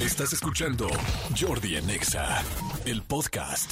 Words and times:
Estás 0.00 0.32
escuchando 0.32 0.88
Jordi 1.38 1.76
Anexa, 1.76 2.42
el 2.86 3.02
podcast. 3.02 3.70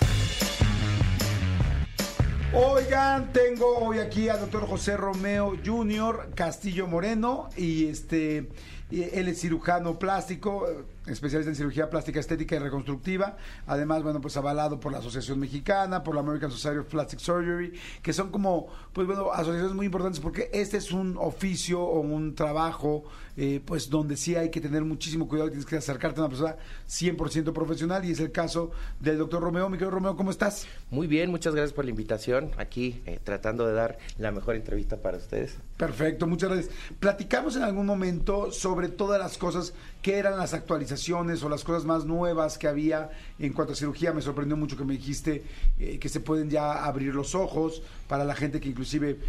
Oigan, 2.52 3.32
tengo 3.32 3.78
hoy 3.78 3.98
aquí 4.00 4.28
al 4.28 4.40
doctor 4.40 4.66
José 4.66 4.98
Romeo 4.98 5.56
Jr. 5.64 6.32
Castillo 6.34 6.86
Moreno 6.86 7.48
y 7.56 7.86
este 7.86 8.50
él 8.90 9.28
es 9.28 9.40
cirujano 9.40 9.98
plástico, 9.98 10.66
especialista 11.06 11.50
en 11.50 11.56
cirugía 11.56 11.90
plástica 11.90 12.20
estética 12.20 12.56
y 12.56 12.58
reconstructiva. 12.58 13.36
Además, 13.66 14.02
bueno, 14.02 14.20
pues 14.20 14.36
avalado 14.36 14.80
por 14.80 14.92
la 14.92 14.98
Asociación 14.98 15.38
Mexicana, 15.38 16.02
por 16.02 16.14
la 16.14 16.22
American 16.22 16.50
Society 16.50 16.78
of 16.78 16.86
Plastic 16.86 17.18
Surgery, 17.20 17.72
que 18.02 18.12
son 18.12 18.30
como, 18.30 18.68
pues 18.92 19.06
bueno, 19.06 19.30
asociaciones 19.32 19.74
muy 19.74 19.86
importantes 19.86 20.20
porque 20.20 20.50
este 20.52 20.78
es 20.78 20.90
un 20.90 21.16
oficio 21.18 21.82
o 21.82 22.00
un 22.00 22.34
trabajo, 22.34 23.04
eh, 23.36 23.60
pues 23.64 23.90
donde 23.90 24.16
sí 24.16 24.36
hay 24.36 24.50
que 24.50 24.60
tener 24.60 24.82
muchísimo 24.84 25.28
cuidado, 25.28 25.50
tienes 25.50 25.66
que 25.66 25.76
acercarte 25.76 26.20
a 26.20 26.24
una 26.24 26.30
persona 26.30 26.56
100% 26.88 27.52
profesional 27.52 28.04
y 28.04 28.12
es 28.12 28.20
el 28.20 28.32
caso 28.32 28.70
del 29.00 29.18
doctor 29.18 29.42
Romeo. 29.42 29.68
Mi 29.68 29.76
querido 29.76 29.90
Romeo, 29.90 30.16
¿cómo 30.16 30.30
estás? 30.30 30.66
Muy 30.90 31.06
bien, 31.06 31.30
muchas 31.30 31.54
gracias 31.54 31.74
por 31.74 31.84
la 31.84 31.90
invitación. 31.90 32.50
Aquí 32.56 33.02
eh, 33.04 33.20
tratando 33.22 33.66
de 33.66 33.74
dar 33.74 33.98
la 34.16 34.32
mejor 34.32 34.56
entrevista 34.56 34.96
para 34.96 35.18
ustedes. 35.18 35.58
Perfecto, 35.78 36.26
muchas 36.26 36.50
gracias. 36.50 36.74
Platicamos 36.98 37.54
en 37.54 37.62
algún 37.62 37.86
momento 37.86 38.50
sobre 38.50 38.88
todas 38.88 39.20
las 39.20 39.38
cosas 39.38 39.74
que 40.02 40.16
eran 40.16 40.36
las 40.36 40.52
actualizaciones 40.52 41.44
o 41.44 41.48
las 41.48 41.62
cosas 41.62 41.84
más 41.84 42.04
nuevas 42.04 42.58
que 42.58 42.66
había 42.66 43.10
en 43.38 43.52
cuanto 43.52 43.74
a 43.74 43.76
cirugía. 43.76 44.12
Me 44.12 44.20
sorprendió 44.20 44.56
mucho 44.56 44.76
que 44.76 44.84
me 44.84 44.94
dijiste 44.94 45.44
eh, 45.78 46.00
que 46.00 46.08
se 46.08 46.18
pueden 46.18 46.50
ya 46.50 46.84
abrir 46.84 47.14
los 47.14 47.36
ojos 47.36 47.80
para 48.08 48.24
la 48.24 48.34
gente 48.34 48.58
que 48.58 48.70
inclusive 48.70 49.20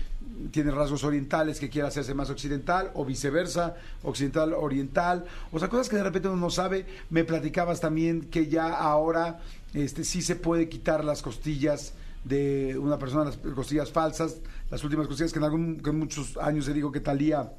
tiene 0.49 0.72
rasgos 0.72 1.03
orientales 1.03 1.59
que 1.59 1.70
quiera 1.70 1.89
hacerse 1.89 2.16
más 2.16 2.31
occidental 2.31 2.89
o 2.95 3.05
viceversa, 3.05 3.75
occidental 4.02 4.53
oriental. 4.53 5.25
O 5.52 5.59
sea, 5.59 5.70
cosas 5.70 5.88
que 5.88 5.97
de 5.97 6.03
repente 6.03 6.30
uno 6.30 6.38
no 6.38 6.50
sabe. 6.50 6.88
Me 7.11 7.25
platicabas 7.25 7.80
también 7.80 8.22
que 8.22 8.47
ya 8.47 8.73
ahora 8.73 9.39
este 9.75 10.03
sí 10.03 10.23
se 10.23 10.36
puede 10.36 10.67
quitar 10.67 11.05
las 11.05 11.22
costillas 11.22 11.94
de 12.23 12.77
una 12.77 12.97
persona, 12.97 13.25
las 13.25 13.38
costillas 13.38 13.92
falsas, 13.92 14.38
las 14.72 14.84
últimas 14.84 15.08
costillas 15.08 15.31
que 15.31 15.39
en, 15.39 15.45
algún, 15.45 15.80
que 15.80 15.89
en 15.89 16.00
muchos 16.00 16.38
años 16.38 16.66
se 16.66 16.73
dijo 16.73 16.92
que 16.92 17.00
Talía 17.00 17.52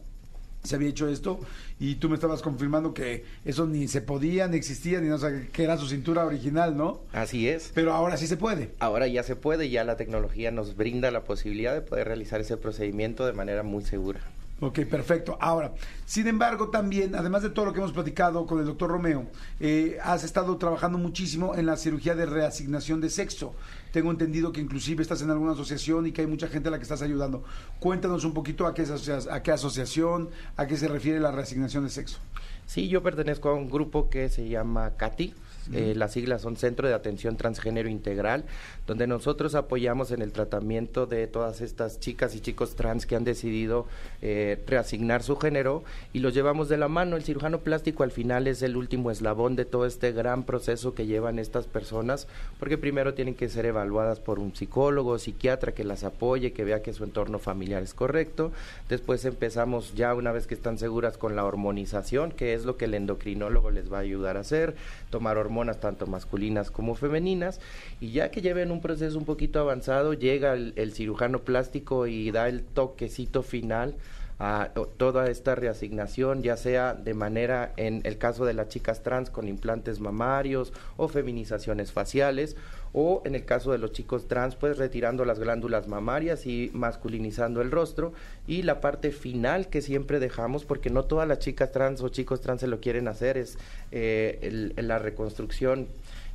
se 0.63 0.77
había 0.77 0.89
hecho 0.89 1.09
esto 1.09 1.41
y 1.79 1.97
tú 1.97 2.09
me 2.09 2.15
estabas 2.15 2.43
confirmando 2.43 2.93
que 2.93 3.25
eso 3.45 3.67
ni 3.67 3.89
se 3.89 4.03
podía, 4.03 4.47
ni 4.47 4.57
existía, 4.57 5.01
ni 5.01 5.09
no 5.09 5.19
sé, 5.19 5.49
que 5.53 5.65
era 5.65 5.79
su 5.79 5.87
cintura 5.89 6.27
original, 6.27 6.77
¿no? 6.77 7.01
Así 7.13 7.49
es. 7.49 7.71
Pero 7.75 7.95
ahora 7.95 8.17
sí 8.17 8.27
se 8.27 8.37
puede. 8.37 8.73
Ahora 8.79 9.07
ya 9.07 9.23
se 9.23 9.37
puede, 9.37 9.71
ya 9.71 9.85
la 9.85 9.97
tecnología 9.97 10.51
nos 10.51 10.77
brinda 10.77 11.11
la 11.11 11.25
posibilidad 11.25 11.75
de 11.75 11.81
poder 11.81 12.09
realizar 12.09 12.41
ese 12.41 12.57
procedimiento 12.57 13.27
de 13.27 13.33
manera 13.33 13.63
muy 13.63 13.83
segura. 13.85 14.21
Ok, 14.63 14.81
perfecto. 14.81 15.39
Ahora, 15.41 15.73
sin 16.05 16.27
embargo, 16.27 16.69
también, 16.69 17.15
además 17.15 17.43
de 17.43 17.49
todo 17.49 17.65
lo 17.65 17.73
que 17.73 17.79
hemos 17.79 17.93
platicado 17.93 18.47
con 18.47 18.61
el 18.61 18.67
doctor 18.67 18.91
Romeo, 18.91 19.27
eh, 19.59 19.97
has 20.03 20.23
estado 20.23 20.59
trabajando 20.59 20.99
muchísimo 20.99 21.55
en 21.55 21.65
la 21.65 21.79
cirugía 21.79 22.15
de 22.15 22.27
reasignación 22.27 23.01
de 23.01 23.09
sexo. 23.09 23.55
Tengo 23.91 24.11
entendido 24.11 24.53
que 24.53 24.61
inclusive 24.61 25.03
estás 25.03 25.23
en 25.23 25.31
alguna 25.31 25.53
asociación 25.53 26.07
y 26.07 26.13
que 26.13 26.21
hay 26.21 26.27
mucha 26.27 26.49
gente 26.49 26.69
a 26.69 26.73
la 26.73 26.77
que 26.77 26.83
estás 26.83 27.01
ayudando. 27.01 27.43
Cuéntanos 27.79 28.25
un 28.25 28.35
poquito 28.35 28.67
a 28.67 28.75
qué, 28.75 28.85
a 29.31 29.43
qué 29.43 29.51
asociación, 29.51 30.29
a 30.57 30.67
qué 30.67 30.77
se 30.77 30.89
refiere 30.89 31.21
la 31.21 31.31
reasignación 31.31 31.85
de 31.85 31.91
sexo. 31.91 32.19
Sí, 32.67 32.89
yo 32.89 33.03
pertenezco 33.03 33.49
a 33.49 33.55
un 33.55 33.71
grupo 33.71 34.11
que 34.11 34.29
se 34.29 34.47
llama 34.47 34.91
CATI, 34.99 35.35
eh, 35.73 35.95
las 35.95 36.13
siglas 36.13 36.43
son 36.43 36.57
Centro 36.57 36.89
de 36.89 36.95
Atención 36.95 37.37
Transgénero 37.37 37.89
Integral, 37.89 38.45
donde 38.87 39.07
nosotros 39.07 39.55
apoyamos 39.55 40.11
en 40.11 40.23
el 40.23 40.33
tratamiento 40.33 41.07
de 41.07 41.27
todas 41.27 41.61
estas 41.61 42.01
chicas 42.01 42.35
y 42.35 42.41
chicos 42.41 42.75
trans 42.75 43.07
que 43.07 43.17
han 43.17 43.25
decidido 43.25 43.87
eh, 44.23 44.63
reasignar 44.67 45.23
su 45.23 45.37
género 45.37 45.85
y 46.13 46.19
los 46.21 46.35
llevamos 46.35 46.69
de 46.69 46.77
la 46.77 46.89
mano. 46.89 47.17
El 47.17 47.23
cirujano 47.23 47.61
plástico 47.61 48.03
al 48.03 48.11
final 48.11 48.47
es 48.47 48.63
el 48.63 48.77
último 48.77 49.11
eslabón 49.11 49.55
de 49.55 49.65
todo 49.65 49.87
este 49.87 50.13
gran 50.13 50.43
proceso 50.43 50.95
que 50.95 51.07
llevan 51.07 51.39
estas 51.39 51.67
personas, 51.67 52.27
porque 52.59 52.79
primero 52.79 53.15
tienen 53.15 53.35
que 53.35 53.49
ser 53.49 53.67
evaluadas 53.67 54.19
por 54.19 54.39
un 54.39 54.55
psicólogo, 54.55 55.19
psiquiatra 55.19 55.73
que 55.73 55.85
las 55.85 56.05
apoye, 56.05 56.53
que 56.53 56.65
vea 56.65 56.83
que 56.83 56.93
su 56.93 57.05
entorno 57.05 57.39
familiar 57.39 57.83
es 57.83 57.95
correcto. 57.95 58.53
Después 58.89 59.25
empezamos 59.25 59.95
ya 59.95 60.15
una 60.15 60.33
vez 60.33 60.47
que 60.47 60.55
están 60.55 60.79
seguras 60.79 61.17
con 61.17 61.37
la 61.37 61.45
hormonización, 61.45 62.33
que 62.33 62.55
es 62.55 62.65
lo 62.65 62.77
que 62.77 62.87
el 62.87 62.95
endocrinólogo 62.95 63.71
les 63.71 63.93
va 63.93 63.99
a 63.99 64.01
ayudar 64.01 64.37
a 64.37 64.41
hacer, 64.41 64.75
tomar 65.11 65.39
hormonas 65.39 65.60
tanto 65.81 66.07
masculinas 66.07 66.71
como 66.71 66.95
femeninas, 66.95 67.61
y 68.01 68.13
ya 68.13 68.31
que 68.31 68.41
lleven 68.41 68.71
un 68.71 68.81
proceso 68.81 69.19
un 69.19 69.25
poquito 69.25 69.61
avanzado, 69.61 70.15
llega 70.15 70.55
el, 70.55 70.93
cirujano 70.93 71.41
plástico 71.41 72.07
y 72.07 72.31
da 72.31 72.49
el 72.49 72.63
toquecito 72.63 73.43
final 73.43 73.95
a 74.41 74.71
toda 74.97 75.29
esta 75.29 75.55
reasignación, 75.55 76.43
ya 76.43 76.57
sea 76.57 76.95
de 76.95 77.13
manera, 77.13 77.75
en 77.77 78.01
el 78.05 78.17
caso 78.17 78.47
de 78.47 78.55
las 78.55 78.69
chicas 78.69 79.03
trans, 79.03 79.29
con 79.29 79.49
implantes 79.49 80.01
mamarios 80.01 80.73
o 80.97 81.09
feminizaciones 81.09 81.93
faciales, 81.93 82.57
o 82.95 83.21
en 83.27 83.35
el 83.35 83.45
caso 83.45 83.71
de 83.71 83.77
los 83.77 83.93
chicos 83.93 84.29
trans, 84.29 84.57
pues 84.57 84.79
retirando 84.79 85.27
las 85.27 85.39
glándulas 85.39 85.89
mamarias 85.89 86.47
y 86.47 86.71
masculinizando 86.73 87.61
el 87.61 87.71
rostro, 87.71 88.15
y 88.47 88.63
la 88.63 88.81
parte 88.81 89.13
final 89.13 89.69
que 89.69 89.83
siempre 89.83 90.19
dejamos, 90.19 90.65
porque 90.65 90.89
no 90.89 91.05
todas 91.05 91.29
las 91.29 91.41
chicas 91.41 91.71
trans 91.71 92.01
o 92.01 92.09
chicos 92.09 92.41
trans 92.41 92.63
se 92.63 92.67
lo 92.67 92.81
quieren 92.81 93.09
hacer, 93.09 93.37
es 93.37 93.59
eh, 93.93 94.73
la 94.79 94.99
reconstrucción 94.99 95.87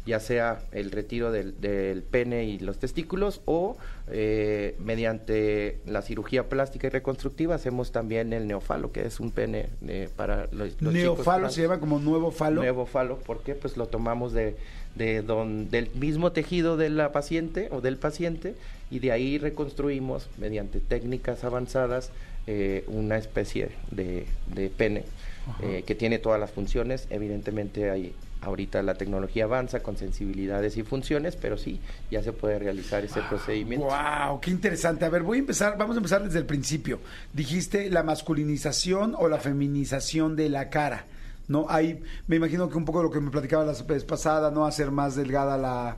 ya 0.05 0.19
sea 0.19 0.61
el 0.71 0.91
retiro 0.91 1.31
del, 1.31 1.59
del 1.59 2.03
pene 2.03 2.45
y 2.45 2.59
los 2.59 2.77
testículos 2.77 3.41
o 3.45 3.75
eh, 4.11 4.75
mediante 4.79 5.79
la 5.87 6.03
cirugía 6.03 6.47
plástica 6.47 6.87
y 6.87 6.89
reconstructiva 6.91 7.55
hacemos 7.55 7.91
también 7.91 8.31
el 8.31 8.47
neofalo, 8.47 8.91
que 8.91 9.05
es 9.05 9.19
un 9.19 9.31
pene 9.31 9.67
eh, 9.87 10.09
para 10.15 10.47
los, 10.51 10.79
los 10.79 10.93
¿Neofalo 10.93 11.49
se 11.49 11.63
llama 11.63 11.79
como 11.79 11.99
nuevo 11.99 12.31
falo? 12.31 12.61
Nuevo 12.61 12.85
falo, 12.85 13.17
porque 13.25 13.55
pues 13.55 13.77
lo 13.77 13.87
tomamos 13.87 14.31
de, 14.31 14.55
de 14.95 15.23
don, 15.23 15.71
del 15.71 15.89
mismo 15.95 16.31
tejido 16.31 16.77
de 16.77 16.91
la 16.91 17.11
paciente 17.11 17.69
o 17.71 17.81
del 17.81 17.97
paciente 17.97 18.53
y 18.91 18.99
de 18.99 19.11
ahí 19.11 19.39
reconstruimos 19.39 20.29
mediante 20.37 20.79
técnicas 20.79 21.43
avanzadas 21.43 22.11
eh, 22.45 22.83
una 22.87 23.17
especie 23.17 23.69
de, 23.89 24.27
de 24.53 24.69
pene 24.69 25.03
que 25.85 25.93
tiene 25.93 26.17
todas 26.17 26.39
las 26.39 26.49
funciones. 26.49 27.05
Evidentemente 27.11 27.91
hay 27.91 28.15
Ahorita 28.41 28.83
la 28.83 28.93
tecnología 28.95 29.45
avanza 29.45 29.81
con 29.81 29.97
sensibilidades 29.97 30.77
y 30.77 30.83
funciones, 30.83 31.35
pero 31.35 31.57
sí, 31.57 31.79
ya 32.11 32.21
se 32.21 32.31
puede 32.31 32.59
realizar 32.59 33.03
ese 33.03 33.21
procedimiento. 33.21 33.87
¡Wow! 33.87 34.39
¡Qué 34.39 34.51
interesante! 34.51 35.05
A 35.05 35.09
ver, 35.09 35.23
voy 35.23 35.37
a 35.37 35.39
empezar, 35.39 35.77
vamos 35.77 35.95
a 35.95 35.97
empezar 35.97 36.23
desde 36.23 36.39
el 36.39 36.45
principio. 36.45 36.99
Dijiste 37.33 37.89
la 37.89 38.03
masculinización 38.03 39.15
o 39.17 39.27
la 39.27 39.39
feminización 39.39 40.35
de 40.35 40.49
la 40.49 40.69
cara. 40.69 41.05
¿no? 41.47 41.65
Hay, 41.69 42.03
me 42.27 42.35
imagino 42.35 42.69
que 42.69 42.77
un 42.77 42.85
poco 42.85 43.03
lo 43.03 43.11
que 43.11 43.19
me 43.19 43.31
platicaba 43.31 43.65
la 43.65 43.73
vez 43.73 44.03
pasada, 44.03 44.51
¿no? 44.51 44.65
Hacer 44.65 44.91
más 44.91 45.15
delgada 45.15 45.57
la, 45.57 45.97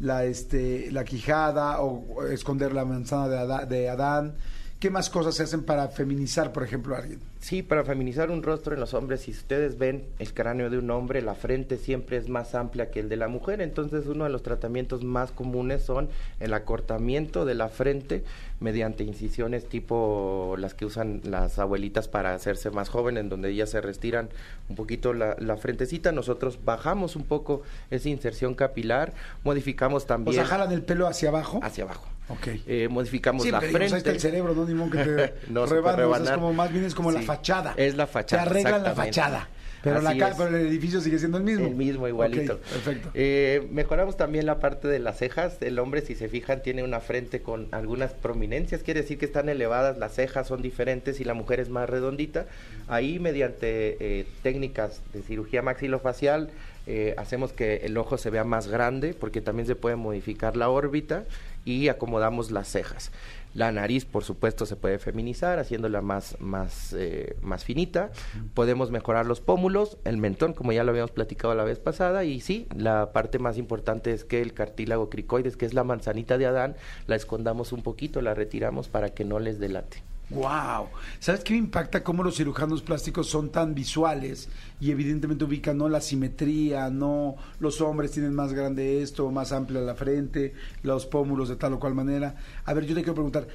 la, 0.00 0.24
este, 0.24 0.90
la 0.92 1.04
quijada 1.04 1.80
o 1.80 2.24
esconder 2.26 2.72
la 2.72 2.84
manzana 2.84 3.28
de, 3.28 3.66
de 3.66 3.88
Adán. 3.88 4.34
¿Qué 4.78 4.90
más 4.90 5.10
cosas 5.10 5.34
se 5.34 5.42
hacen 5.42 5.64
para 5.64 5.88
feminizar, 5.88 6.52
por 6.52 6.62
ejemplo, 6.62 6.94
a 6.94 6.98
alguien? 6.98 7.18
Sí, 7.40 7.64
para 7.64 7.82
feminizar 7.82 8.30
un 8.30 8.44
rostro 8.44 8.74
en 8.74 8.80
los 8.80 8.94
hombres, 8.94 9.22
si 9.22 9.32
ustedes 9.32 9.76
ven 9.76 10.04
el 10.20 10.32
cráneo 10.32 10.70
de 10.70 10.78
un 10.78 10.88
hombre, 10.92 11.20
la 11.20 11.34
frente 11.34 11.78
siempre 11.78 12.16
es 12.16 12.28
más 12.28 12.54
amplia 12.54 12.88
que 12.92 13.00
el 13.00 13.08
de 13.08 13.16
la 13.16 13.26
mujer, 13.26 13.60
entonces 13.60 14.06
uno 14.06 14.22
de 14.22 14.30
los 14.30 14.44
tratamientos 14.44 15.02
más 15.02 15.32
comunes 15.32 15.82
son 15.82 16.08
el 16.38 16.54
acortamiento 16.54 17.44
de 17.44 17.56
la 17.56 17.70
frente 17.70 18.22
mediante 18.60 19.02
incisiones 19.02 19.68
tipo 19.68 20.54
las 20.58 20.74
que 20.74 20.84
usan 20.86 21.22
las 21.24 21.58
abuelitas 21.58 22.06
para 22.06 22.34
hacerse 22.34 22.70
más 22.70 22.88
jóvenes, 22.88 23.22
en 23.22 23.30
donde 23.30 23.50
ellas 23.50 23.70
se 23.70 23.80
restiran 23.80 24.28
un 24.68 24.76
poquito 24.76 25.12
la, 25.12 25.34
la 25.40 25.56
frentecita, 25.56 26.12
nosotros 26.12 26.60
bajamos 26.64 27.16
un 27.16 27.24
poco 27.24 27.62
esa 27.90 28.08
inserción 28.08 28.54
capilar, 28.54 29.12
modificamos 29.42 30.06
también... 30.06 30.38
O 30.38 30.40
sea, 30.40 30.44
jalan 30.44 30.70
el 30.70 30.82
pelo 30.82 31.08
hacia 31.08 31.30
abajo. 31.30 31.58
Hacia 31.64 31.82
abajo. 31.82 32.06
Ok. 32.28 32.48
Eh, 32.66 32.88
modificamos 32.90 33.48
la 33.48 33.60
frente. 33.60 33.84
ahí 33.84 33.98
está 33.98 34.10
el 34.10 34.20
cerebro, 34.20 34.54
¿no? 34.54 34.64
Ni 34.66 34.74
modo 34.74 34.90
que 34.90 35.04
te 35.04 35.34
no 35.50 35.66
rebanas, 35.66 36.22
es 36.22 36.30
como, 36.32 36.52
más 36.52 36.72
bien 36.72 36.84
es 36.84 36.94
como 36.94 37.10
la 37.10 37.22
fachada. 37.22 37.74
Es 37.76 37.96
la 37.96 38.06
fachada. 38.06 38.44
Te 38.44 38.50
arreglan 38.50 38.82
la 38.82 38.94
fachada. 38.94 39.48
Pero, 39.82 40.00
la 40.00 40.10
pero 40.36 40.48
el 40.48 40.66
edificio 40.66 41.00
sigue 41.00 41.18
siendo 41.18 41.38
el 41.38 41.44
mismo. 41.44 41.66
El 41.66 41.74
mismo, 41.74 42.08
igualito. 42.08 42.58
perfecto. 42.58 43.10
Eh, 43.14 43.66
mejoramos 43.70 44.16
también 44.16 44.44
la 44.44 44.58
parte 44.58 44.88
de 44.88 44.98
las 44.98 45.18
cejas. 45.18 45.58
El 45.60 45.78
hombre, 45.78 46.00
si 46.00 46.14
se 46.14 46.28
fijan, 46.28 46.62
tiene 46.62 46.82
una 46.82 47.00
frente 47.00 47.42
con 47.42 47.68
algunas 47.70 48.12
prominencias. 48.12 48.82
Quiere 48.82 49.02
decir 49.02 49.18
que 49.18 49.26
están 49.26 49.48
elevadas, 49.48 49.98
las 49.98 50.14
cejas 50.14 50.48
son 50.48 50.62
diferentes 50.62 51.20
y 51.20 51.24
la 51.24 51.34
mujer 51.34 51.60
es 51.60 51.68
más 51.68 51.88
redondita. 51.88 52.46
Ahí, 52.88 53.18
mediante 53.18 53.96
eh, 54.00 54.26
técnicas 54.42 55.00
de 55.12 55.22
cirugía 55.22 55.62
maxilofacial, 55.62 56.50
eh, 56.86 57.14
hacemos 57.18 57.52
que 57.52 57.76
el 57.84 57.96
ojo 57.98 58.16
se 58.16 58.30
vea 58.30 58.44
más 58.44 58.66
grande 58.66 59.14
porque 59.14 59.42
también 59.42 59.66
se 59.66 59.76
puede 59.76 59.96
modificar 59.96 60.56
la 60.56 60.70
órbita 60.70 61.24
y 61.68 61.88
acomodamos 61.88 62.50
las 62.50 62.66
cejas. 62.66 63.12
La 63.52 63.72
nariz, 63.72 64.06
por 64.06 64.24
supuesto, 64.24 64.64
se 64.64 64.76
puede 64.76 64.98
feminizar, 64.98 65.58
haciéndola 65.58 66.00
más, 66.00 66.36
más, 66.40 66.94
eh, 66.96 67.36
más 67.42 67.64
finita. 67.64 68.10
Podemos 68.54 68.90
mejorar 68.90 69.26
los 69.26 69.40
pómulos, 69.40 69.98
el 70.04 70.16
mentón, 70.16 70.54
como 70.54 70.72
ya 70.72 70.82
lo 70.82 70.90
habíamos 70.90 71.10
platicado 71.10 71.54
la 71.54 71.64
vez 71.64 71.78
pasada. 71.78 72.24
Y 72.24 72.40
sí, 72.40 72.66
la 72.74 73.12
parte 73.12 73.38
más 73.38 73.58
importante 73.58 74.12
es 74.12 74.24
que 74.24 74.40
el 74.40 74.54
cartílago 74.54 75.10
cricoides, 75.10 75.56
que 75.56 75.66
es 75.66 75.74
la 75.74 75.84
manzanita 75.84 76.38
de 76.38 76.46
Adán, 76.46 76.76
la 77.06 77.16
escondamos 77.16 77.72
un 77.72 77.82
poquito, 77.82 78.22
la 78.22 78.32
retiramos 78.32 78.88
para 78.88 79.10
que 79.10 79.24
no 79.24 79.38
les 79.38 79.58
delate. 79.58 80.07
Wow. 80.30 80.88
¿Sabes 81.20 81.42
qué 81.42 81.54
me 81.54 81.58
impacta 81.58 82.04
cómo 82.04 82.22
los 82.22 82.36
cirujanos 82.36 82.82
plásticos 82.82 83.28
son 83.28 83.50
tan 83.50 83.74
visuales 83.74 84.48
y 84.78 84.90
evidentemente 84.90 85.44
ubican 85.44 85.78
no 85.78 85.88
la 85.88 86.02
simetría, 86.02 86.90
no 86.90 87.36
los 87.60 87.80
hombres 87.80 88.10
tienen 88.10 88.34
más 88.34 88.52
grande 88.52 89.02
esto, 89.02 89.30
más 89.30 89.52
amplia 89.52 89.80
la 89.80 89.94
frente, 89.94 90.52
los 90.82 91.06
pómulos 91.06 91.48
de 91.48 91.56
tal 91.56 91.74
o 91.74 91.80
cual 91.80 91.94
manera? 91.94 92.36
A 92.66 92.74
ver, 92.74 92.84
yo 92.84 92.94
te 92.94 93.00
quiero 93.00 93.14
preguntar, 93.14 93.48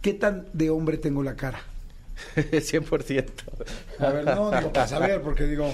¿qué 0.00 0.14
tan 0.14 0.46
de 0.54 0.70
hombre 0.70 0.96
tengo 0.96 1.22
la 1.22 1.36
cara? 1.36 1.60
100%. 2.36 3.26
A 3.98 4.08
ver, 4.10 4.24
no, 4.24 4.50
digo, 4.50 4.72
para 4.72 4.88
saber, 4.88 5.20
porque 5.20 5.44
digo, 5.44 5.70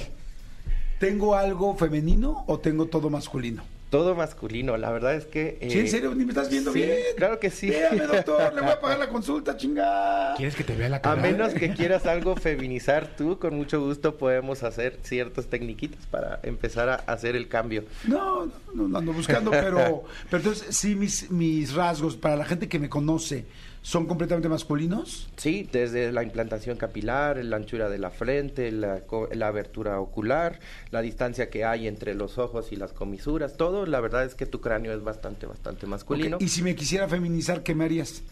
¿tengo 0.98 1.36
algo 1.36 1.76
femenino 1.76 2.44
o 2.48 2.58
tengo 2.58 2.86
todo 2.86 3.08
masculino? 3.08 3.62
Todo 3.90 4.14
masculino, 4.14 4.76
la 4.76 4.90
verdad 4.92 5.14
es 5.14 5.26
que... 5.26 5.58
¿Sí, 5.68 5.80
en 5.80 5.86
eh, 5.86 5.88
serio? 5.88 6.14
¿Ni 6.14 6.24
me 6.24 6.30
estás 6.30 6.48
viendo 6.48 6.72
sí, 6.72 6.82
bien? 6.82 6.98
claro 7.16 7.40
que 7.40 7.50
sí. 7.50 7.70
Véame, 7.70 8.06
doctor, 8.06 8.54
le 8.54 8.60
voy 8.60 8.70
a 8.70 8.80
pagar 8.80 8.98
la 9.00 9.08
consulta, 9.10 9.56
chingada. 9.56 10.36
¿Quieres 10.36 10.54
que 10.54 10.62
te 10.62 10.76
vea 10.76 10.88
la 10.88 10.98
A 10.98 11.02
cara? 11.02 11.20
menos 11.20 11.52
que 11.54 11.74
quieras 11.74 12.06
algo 12.06 12.36
feminizar 12.36 13.16
tú, 13.16 13.40
con 13.40 13.56
mucho 13.56 13.80
gusto 13.80 14.16
podemos 14.16 14.62
hacer 14.62 15.00
ciertas 15.02 15.46
tecniquitas 15.46 16.06
para 16.06 16.38
empezar 16.44 16.88
a 16.88 16.94
hacer 16.94 17.34
el 17.34 17.48
cambio. 17.48 17.84
No, 18.06 18.46
no, 18.46 18.52
no, 18.74 18.88
no 18.88 18.98
ando 18.98 19.12
buscando, 19.12 19.50
pero, 19.50 20.04
pero 20.30 20.38
entonces 20.38 20.76
sí 20.76 20.94
mis, 20.94 21.28
mis 21.32 21.74
rasgos, 21.74 22.16
para 22.16 22.36
la 22.36 22.44
gente 22.44 22.68
que 22.68 22.78
me 22.78 22.88
conoce, 22.88 23.44
¿son 23.82 24.06
completamente 24.06 24.48
masculinos? 24.48 25.28
Sí, 25.36 25.68
desde 25.72 26.12
la 26.12 26.22
implantación 26.22 26.76
capilar, 26.76 27.42
la 27.44 27.56
anchura 27.56 27.88
de 27.88 27.98
la 27.98 28.10
frente, 28.10 28.70
la, 28.72 29.00
la 29.32 29.46
abertura 29.48 29.98
ocular, 30.00 30.60
la 30.90 31.00
distancia 31.02 31.48
que 31.50 31.64
hay 31.64 31.88
entre 31.88 32.14
los 32.14 32.38
ojos 32.38 32.72
y 32.72 32.76
las 32.76 32.92
comisuras, 32.92 33.56
todo, 33.56 33.86
la 33.86 34.00
verdad 34.00 34.24
es 34.24 34.34
que 34.34 34.46
tu 34.46 34.60
cráneo 34.60 34.92
es 34.92 35.02
bastante, 35.02 35.46
bastante 35.46 35.86
masculino. 35.86 36.38
Y 36.40 36.48
si 36.48 36.62
me 36.62 36.74
quisiera 36.74 37.08
feminizar, 37.08 37.62
¿qué 37.62 37.74
me 37.74 37.84
harías? 37.84 38.22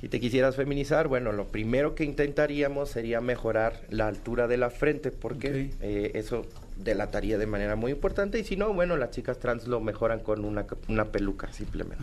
Si 0.00 0.08
te 0.08 0.18
quisieras 0.20 0.56
feminizar, 0.56 1.06
bueno, 1.06 1.32
lo 1.32 1.48
primero 1.48 1.94
que 1.94 2.02
intentaríamos 2.04 2.88
sería 2.90 3.20
mejorar 3.20 3.82
la 3.90 4.08
altura 4.08 4.48
de 4.48 4.56
la 4.56 4.70
frente, 4.70 5.10
porque 5.12 5.70
eh, 5.80 6.10
eso 6.14 6.46
delataría 6.76 7.38
de 7.38 7.46
manera 7.46 7.76
muy 7.76 7.92
importante. 7.92 8.38
Y 8.38 8.44
si 8.44 8.56
no, 8.56 8.72
bueno, 8.72 8.96
las 8.96 9.10
chicas 9.10 9.38
trans 9.38 9.68
lo 9.68 9.80
mejoran 9.80 10.20
con 10.20 10.44
una, 10.44 10.66
ca- 10.66 10.76
una 10.88 11.04
peluca, 11.12 11.52
simplemente. 11.52 12.02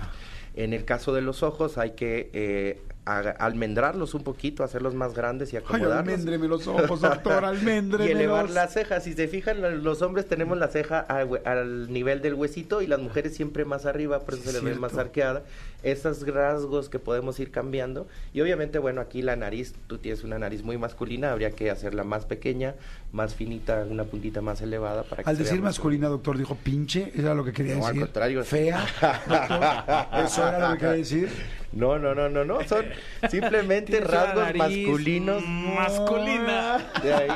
En 0.60 0.74
el 0.74 0.84
caso 0.84 1.14
de 1.14 1.22
los 1.22 1.42
ojos, 1.42 1.78
hay 1.78 1.92
que 1.92 2.32
eh, 2.34 2.82
almendrarlos 3.06 4.14
un 4.14 4.24
poquito, 4.24 4.64
hacerlos 4.64 4.94
más 4.94 5.14
grandes 5.14 5.52
y 5.54 5.58
Ay, 5.58 5.64
acomodarlos. 5.64 5.98
alméndreme 5.98 6.48
los 6.48 6.68
ojos, 6.68 7.02
doctor, 7.02 7.44
alméndreme 7.46 8.08
y 8.10 8.12
elevar 8.12 8.50
las 8.50 8.74
cejas. 8.74 9.04
Si 9.04 9.14
se 9.14 9.28
fijan, 9.28 9.84
los 9.84 10.02
hombres 10.02 10.28
tenemos 10.28 10.58
la 10.58 10.68
ceja 10.68 11.00
al, 11.00 11.92
nivel 11.92 12.22
del 12.22 12.36
huesito 12.36 12.82
y 12.82 12.88
las 12.88 13.00
mujeres 13.00 13.36
siempre 13.36 13.66
más 13.66 13.86
arriba, 13.86 14.20
por 14.20 14.36
eso 14.36 14.44
Sí, 14.44 14.50
se 14.50 14.54
les 14.54 14.64
ve 14.64 14.76
más 14.80 14.96
arqueada. 14.98 15.44
Esos 15.82 16.28
rasgos 16.28 16.90
que 16.90 17.00
podemos 17.00 17.40
ir 17.40 17.52
cambiando. 17.52 18.08
Y 18.34 18.42
obviamente, 18.42 18.80
bueno, 18.80 19.00
aquí 19.02 19.22
la 19.22 19.36
nariz, 19.38 19.74
tú 19.88 19.98
tienes 19.98 20.24
una 20.24 20.38
nariz 20.38 20.62
muy 20.62 20.78
masculina, 20.78 21.32
habría 21.32 21.52
que 21.52 21.72
hacerla 21.72 22.04
más 22.04 22.26
pequeña, 22.26 22.76
más 23.14 23.34
finita, 23.34 23.86
una 23.90 24.04
puntita 24.04 24.42
más 24.42 24.62
elevada 24.62 25.04
para 25.04 25.24
que 25.24 25.30
Al 25.30 25.38
decir 25.38 25.56
más 25.62 25.78
masculina, 25.78 26.10
doctor, 26.10 26.38
dijo 26.38 26.56
pinche, 26.56 27.12
¿eso 27.14 27.22
era 27.22 27.34
lo 27.34 27.46
que 27.46 27.54
quería 27.54 27.76
No, 27.76 27.86
al 27.86 27.94
decir? 27.94 28.02
contrario. 28.08 28.44
Fea, 28.44 28.86
doctor, 29.28 30.26
¿eso 30.26 30.48
era 30.48 30.60
lo 30.70 30.74
que 30.76 30.80
quería 30.80 30.96
decir? 30.98 31.30
No, 31.72 32.00
no, 32.00 32.16
no, 32.16 32.30
no, 32.30 32.44
no, 32.46 32.64
son 32.68 32.86
simplemente 33.30 34.00
rasgos 34.02 34.44
nariz 34.46 34.58
masculinos. 34.58 35.44
masculina. 35.46 36.78
De 37.04 37.14
ahí. 37.14 37.30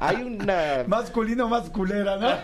Hay 0.00 0.16
una 0.22 0.84
Masculino, 0.86 1.48
masculera, 1.48 2.16
¿no? 2.16 2.30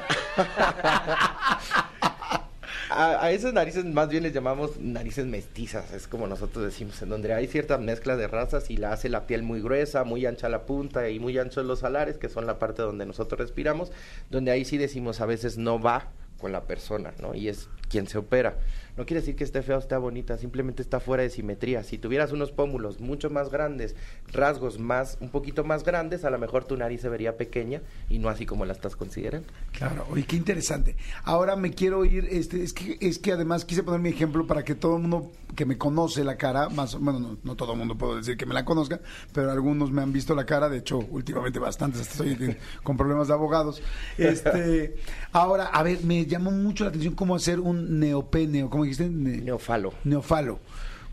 A, 2.90 3.24
a 3.24 3.30
esas 3.32 3.52
narices 3.52 3.84
más 3.84 4.08
bien 4.08 4.22
les 4.22 4.32
llamamos 4.32 4.78
narices 4.78 5.26
mestizas, 5.26 5.92
es 5.92 6.06
como 6.06 6.28
nosotros 6.28 6.64
decimos, 6.64 7.00
en 7.02 7.08
donde 7.08 7.32
hay 7.32 7.48
cierta 7.48 7.76
mezcla 7.78 8.14
de 8.14 8.28
razas 8.28 8.70
y 8.70 8.76
la 8.76 8.92
hace 8.92 9.08
la 9.08 9.26
piel 9.26 9.42
muy 9.42 9.60
gruesa, 9.60 10.04
muy 10.04 10.24
ancha 10.26 10.48
la 10.48 10.64
punta 10.64 11.08
y 11.08 11.18
muy 11.18 11.36
anchos 11.38 11.64
los 11.64 11.82
alares, 11.82 12.18
que 12.18 12.28
son 12.28 12.46
la 12.46 12.58
parte 12.60 12.82
donde 12.82 13.04
nosotros 13.06 13.40
respiramos, 13.40 13.90
donde 14.30 14.52
ahí 14.52 14.64
sí 14.64 14.76
decimos 14.78 15.20
a 15.20 15.26
veces 15.26 15.58
no 15.58 15.80
va 15.80 16.08
con 16.38 16.52
la 16.52 16.64
persona, 16.64 17.12
¿no? 17.20 17.34
Y 17.34 17.48
es 17.48 17.68
quien 17.88 18.06
se 18.06 18.18
opera. 18.18 18.58
No 18.96 19.06
quiere 19.06 19.20
decir 19.20 19.34
que 19.34 19.42
esté 19.42 19.62
fea 19.62 19.76
o 19.76 19.80
esté 19.80 19.96
bonita, 19.96 20.38
simplemente 20.38 20.80
está 20.80 21.00
fuera 21.00 21.24
de 21.24 21.30
simetría. 21.30 21.82
Si 21.82 21.98
tuvieras 21.98 22.30
unos 22.30 22.52
pómulos 22.52 23.00
mucho 23.00 23.28
más 23.28 23.50
grandes, 23.50 23.96
rasgos 24.32 24.78
más, 24.78 25.18
un 25.20 25.30
poquito 25.30 25.64
más 25.64 25.82
grandes, 25.82 26.24
a 26.24 26.30
lo 26.30 26.38
mejor 26.38 26.64
tu 26.64 26.76
nariz 26.76 27.00
se 27.00 27.08
vería 27.08 27.36
pequeña 27.36 27.82
y 28.08 28.18
no 28.18 28.28
así 28.28 28.46
como 28.46 28.64
la 28.64 28.72
estás 28.72 28.94
considerando. 28.94 29.48
Claro, 29.72 30.06
oye, 30.10 30.24
qué 30.24 30.36
interesante. 30.36 30.94
Ahora 31.24 31.56
me 31.56 31.72
quiero 31.72 32.04
ir, 32.04 32.28
este, 32.30 32.62
es 32.62 32.72
que, 32.72 32.96
es 33.00 33.18
que 33.18 33.32
además 33.32 33.64
quise 33.64 33.82
poner 33.82 34.00
mi 34.00 34.10
ejemplo 34.10 34.46
para 34.46 34.62
que 34.62 34.76
todo 34.76 34.96
el 34.96 35.02
mundo 35.02 35.32
que 35.56 35.64
me 35.64 35.76
conoce 35.76 36.22
la 36.22 36.36
cara, 36.36 36.68
más, 36.68 36.96
bueno, 36.98 37.18
no, 37.18 37.38
no 37.42 37.56
todo 37.56 37.72
el 37.72 37.78
mundo 37.78 37.96
puedo 37.96 38.16
decir 38.16 38.36
que 38.36 38.46
me 38.46 38.54
la 38.54 38.64
conozca, 38.64 39.00
pero 39.32 39.50
algunos 39.50 39.90
me 39.90 40.02
han 40.02 40.12
visto 40.12 40.36
la 40.36 40.46
cara, 40.46 40.68
de 40.68 40.78
hecho, 40.78 40.98
últimamente 40.98 41.58
bastantes, 41.58 42.00
hasta 42.00 42.24
estoy 42.24 42.56
con 42.84 42.96
problemas 42.96 43.26
de 43.28 43.34
abogados. 43.34 43.82
Este, 44.18 44.96
ahora, 45.32 45.66
a 45.66 45.82
ver, 45.82 46.04
me 46.04 46.26
llamó 46.26 46.52
mucho 46.52 46.84
la 46.84 46.90
atención 46.90 47.14
cómo 47.14 47.34
hacer 47.34 47.58
un 47.58 47.73
neopene, 47.74 48.64
o 48.64 48.70
como 48.70 48.84
dijiste, 48.84 49.08
Ne- 49.08 49.38
Neofalo. 49.38 49.92
neofalo. 50.04 50.58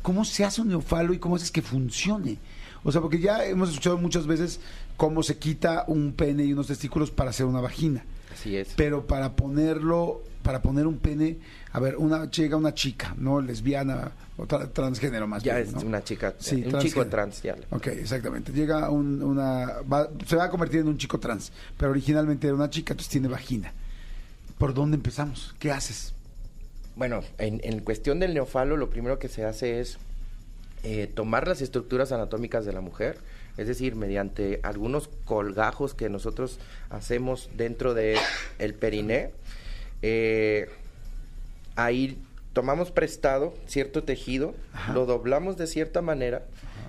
¿Cómo 0.01 0.25
se 0.25 0.43
hace 0.45 0.61
un 0.61 0.69
neofalo 0.69 1.13
y 1.13 1.19
cómo 1.19 1.35
haces 1.35 1.51
que 1.51 1.61
funcione? 1.61 2.37
O 2.83 2.91
sea, 2.91 3.01
porque 3.01 3.19
ya 3.19 3.45
hemos 3.45 3.69
escuchado 3.69 3.97
muchas 3.97 4.25
veces 4.25 4.59
cómo 4.97 5.21
se 5.23 5.37
quita 5.37 5.83
un 5.87 6.13
pene 6.13 6.43
y 6.43 6.53
unos 6.53 6.67
testículos 6.67 7.11
para 7.11 7.29
hacer 7.29 7.45
una 7.45 7.61
vagina. 7.61 8.03
Así 8.33 8.55
es. 8.55 8.69
Pero 8.75 9.05
para 9.05 9.33
ponerlo, 9.35 10.23
para 10.41 10.61
poner 10.63 10.87
un 10.87 10.97
pene, 10.97 11.37
a 11.73 11.79
ver, 11.79 11.97
una 11.97 12.29
llega 12.31 12.57
una 12.57 12.73
chica, 12.73 13.13
¿no? 13.17 13.39
Lesbiana 13.41 14.11
o 14.37 14.47
tra- 14.47 14.71
transgénero 14.73 15.27
más 15.27 15.43
Ya 15.43 15.55
bien, 15.57 15.67
es 15.67 15.73
¿no? 15.75 15.81
una 15.81 16.03
chica, 16.03 16.33
Sí, 16.39 16.63
un 16.65 16.79
chico 16.79 17.05
trans, 17.05 17.43
ya. 17.43 17.55
Ok, 17.69 17.87
exactamente. 17.87 18.51
Llega 18.51 18.89
un- 18.89 19.21
una, 19.21 19.81
va- 19.91 20.09
se 20.25 20.35
va 20.35 20.45
a 20.45 20.49
convertir 20.49 20.79
en 20.79 20.87
un 20.87 20.97
chico 20.97 21.19
trans, 21.19 21.51
pero 21.77 21.91
originalmente 21.91 22.47
era 22.47 22.55
una 22.55 22.69
chica, 22.71 22.93
entonces 22.93 23.11
tiene 23.11 23.27
vagina. 23.27 23.71
¿Por 24.57 24.73
dónde 24.73 24.95
empezamos? 24.95 25.53
¿Qué 25.59 25.71
haces? 25.71 26.13
Bueno, 26.95 27.21
en, 27.37 27.61
en 27.63 27.79
cuestión 27.79 28.19
del 28.19 28.33
neofalo, 28.33 28.77
lo 28.77 28.89
primero 28.89 29.17
que 29.19 29.27
se 29.29 29.45
hace 29.45 29.79
es 29.79 29.97
eh, 30.83 31.09
tomar 31.13 31.47
las 31.47 31.61
estructuras 31.61 32.11
anatómicas 32.11 32.65
de 32.65 32.73
la 32.73 32.81
mujer, 32.81 33.17
es 33.57 33.67
decir, 33.67 33.95
mediante 33.95 34.59
algunos 34.63 35.09
colgajos 35.25 35.93
que 35.93 36.09
nosotros 36.09 36.59
hacemos 36.89 37.49
dentro 37.55 37.93
de 37.93 38.17
el 38.59 38.73
periné, 38.73 39.31
eh, 40.01 40.69
ahí 41.75 42.17
tomamos 42.53 42.91
prestado 42.91 43.53
cierto 43.67 44.03
tejido, 44.03 44.53
lo 44.93 45.05
doblamos 45.05 45.57
de 45.57 45.67
cierta 45.67 46.01
manera 46.01 46.43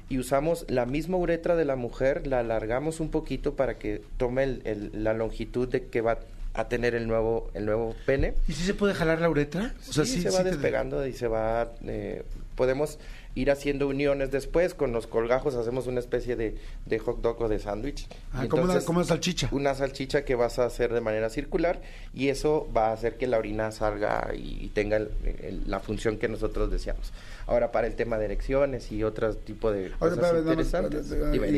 y 0.09 0.19
usamos 0.19 0.65
la 0.69 0.87
misma 0.87 1.17
uretra 1.17 1.55
de 1.55 1.65
la 1.65 1.77
mujer, 1.77 2.27
la 2.27 2.41
alargamos 2.41 2.99
un 3.01 3.11
poquito 3.11 3.55
para 3.55 3.79
que 3.79 4.03
tome 4.17 4.43
el- 4.45 4.63
el- 4.65 5.05
la 5.05 5.15
longitud 5.15 5.69
de 5.69 5.87
que 5.87 6.01
va 6.01 6.19
a 6.55 6.69
tener 6.69 6.95
el 6.95 7.07
nuevo, 7.07 7.51
el 7.55 7.65
nuevo 7.65 7.95
pene. 8.07 8.35
¿Y 8.49 8.53
si 8.53 8.65
se 8.65 8.75
puede 8.75 8.95
jalar 8.95 9.21
la 9.21 9.31
uretra? 9.31 9.75
sí, 9.81 10.05
se 10.21 10.31
va 10.31 10.43
despegando 10.45 11.07
y 11.07 11.13
se 11.15 11.27
va... 11.29 11.73
eh, 11.87 12.25
podemos 12.57 12.99
ir 13.35 13.51
haciendo 13.51 13.89
uniones 13.89 14.31
después. 14.31 14.75
Con 14.75 14.93
los 14.93 15.07
colgajos 15.07 15.55
hacemos 15.55 15.87
una 15.87 16.01
especie 16.01 16.37
de, 16.37 16.59
de 16.85 16.99
hot 16.99 17.23
dog 17.23 17.41
o 17.41 17.49
de 17.49 17.59
sándwich. 17.59 18.07
Ah, 18.35 18.45
como, 18.51 18.65
una, 18.65 18.73
entonces, 18.75 18.85
como 18.85 18.99
una 18.99 19.09
salchicha. 19.09 19.49
Una 19.53 19.75
salchicha 19.75 20.27
que 20.27 20.35
vas 20.35 20.59
a 20.59 20.67
hacer 20.67 20.93
de 20.93 21.01
manera 21.01 21.31
circular 21.31 21.81
y 22.13 22.29
eso 22.29 22.69
va 22.77 22.89
a 22.89 22.93
hacer 22.93 23.17
que 23.17 23.27
la 23.27 23.39
orina 23.39 23.73
salga 23.73 24.33
y, 24.35 24.69
tenga 24.75 24.99
el- 24.99 25.09
el- 25.43 25.63
la 25.67 25.81
función 25.81 26.19
que 26.19 26.29
nosotros 26.29 26.71
deseamos. 26.71 27.13
Ahora, 27.47 27.73
para 27.73 27.87
el 27.87 27.95
tema 27.95 28.19
de 28.19 28.27
erecciones 28.27 28.93
y 28.93 29.03
otro 29.03 29.35
tipo 29.35 29.73
de 29.73 29.87
Ahora, 29.99 29.99
cosas 29.99 30.13
espérame, 30.19 30.33
nada 30.45 30.57
más, 30.57 30.67
interesantes. 30.67 31.33
dime, 31.33 31.49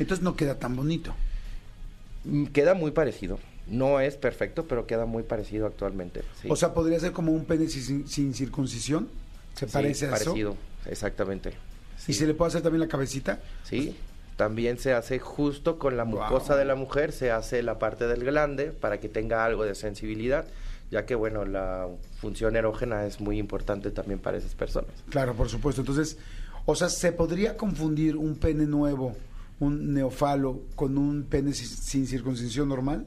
Entonces 0.00 0.24
no 0.24 0.34
queda 0.34 0.58
tan 0.58 0.74
bonito. 0.74 1.14
Mm, 2.24 2.46
Queda 2.46 2.74
muy 2.74 2.90
parecido. 2.90 3.38
No 3.66 3.98
es 4.00 4.16
perfecto, 4.16 4.64
pero 4.64 4.86
queda 4.86 5.06
muy 5.06 5.22
parecido 5.22 5.66
actualmente. 5.66 6.22
sí. 6.42 6.48
O 6.50 6.56
sea, 6.56 6.74
podría 6.74 7.00
ser 7.00 7.12
como 7.12 7.32
un 7.32 7.44
pene 7.46 7.68
sin, 7.68 8.06
sin 8.06 8.34
circuncisión. 8.34 9.08
¿Se 9.54 9.66
Sí, 9.66 9.72
parece 9.72 10.06
a 10.06 10.08
eso? 10.16 10.24
parecido, 10.24 10.56
exactamente. 10.86 11.52
¿Y 12.06 12.12
se 12.12 12.26
le 12.26 12.34
puede 12.34 12.48
hacer 12.48 12.62
también 12.62 12.80
la 12.80 12.88
cabecita? 12.88 13.40
Sí, 13.62 13.96
también 14.36 14.78
se 14.78 14.92
hace 14.92 15.18
justo 15.18 15.78
con 15.78 15.96
la 15.96 16.04
mucosa 16.04 16.48
Wow. 16.54 16.58
de 16.58 16.64
la 16.64 16.74
mujer, 16.74 17.12
se 17.12 17.30
hace 17.30 17.62
la 17.62 17.78
parte 17.78 18.06
del 18.06 18.24
glande 18.24 18.72
para 18.72 18.98
que 19.00 19.08
tenga 19.08 19.44
algo 19.44 19.64
de 19.64 19.74
sensibilidad, 19.74 20.44
ya 20.90 21.06
que 21.06 21.14
bueno, 21.14 21.44
la 21.46 21.86
función 22.20 22.56
erógena 22.56 23.06
es 23.06 23.20
muy 23.20 23.38
importante 23.38 23.90
también 23.90 24.18
para 24.18 24.36
esas 24.36 24.54
personas. 24.54 24.90
Claro, 25.08 25.34
por 25.34 25.48
supuesto. 25.48 25.80
Entonces, 25.82 26.18
o 26.66 26.74
sea, 26.74 26.88
¿se 26.90 27.12
podría 27.12 27.56
confundir 27.56 28.16
un 28.16 28.34
pene 28.36 28.66
nuevo, 28.66 29.16
un 29.60 29.94
neofalo, 29.94 30.60
con 30.74 30.98
un 30.98 31.22
pene 31.22 31.54
si- 31.54 31.64
sin 31.66 32.06
circuncisión 32.06 32.68
normal? 32.68 33.06